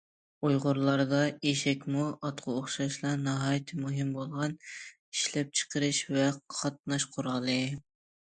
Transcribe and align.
ئۇيغۇرلاردا 0.45 1.17
ئېشەكمۇ 1.49 2.05
ئاتقا 2.05 2.53
ئوخشاشلا 2.55 3.11
ناھايىتى 3.25 3.77
مۇھىم 3.81 4.09
بولغان 4.15 4.55
ئىشلەپچىقىرىش 4.71 6.01
ۋە 6.17 6.25
قاتناش 6.57 7.07
قورالى. 7.17 7.59